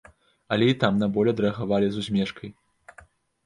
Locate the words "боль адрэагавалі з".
1.19-2.05